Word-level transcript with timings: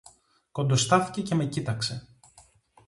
Κοντοστάθηκε 0.51 1.21
και 1.21 1.35
με 1.35 1.45
κοίταξε 1.45 2.07